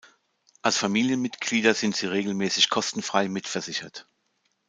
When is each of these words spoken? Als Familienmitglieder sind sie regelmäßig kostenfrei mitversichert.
Als 0.63 0.77
Familienmitglieder 0.77 1.75
sind 1.75 1.95
sie 1.95 2.07
regelmäßig 2.07 2.71
kostenfrei 2.71 3.29
mitversichert. 3.29 4.07